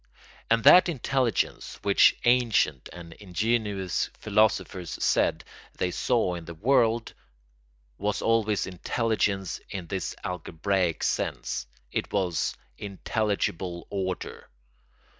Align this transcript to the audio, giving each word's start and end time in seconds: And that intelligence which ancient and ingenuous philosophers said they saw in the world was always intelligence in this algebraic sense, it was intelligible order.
And 0.49 0.63
that 0.63 0.89
intelligence 0.89 1.77
which 1.83 2.17
ancient 2.25 2.89
and 2.91 3.13
ingenuous 3.13 4.09
philosophers 4.17 4.97
said 4.99 5.43
they 5.77 5.91
saw 5.91 6.33
in 6.33 6.45
the 6.45 6.55
world 6.55 7.13
was 7.99 8.19
always 8.19 8.65
intelligence 8.65 9.61
in 9.69 9.85
this 9.85 10.15
algebraic 10.23 11.03
sense, 11.03 11.67
it 11.91 12.11
was 12.11 12.55
intelligible 12.79 13.85
order. 13.91 14.49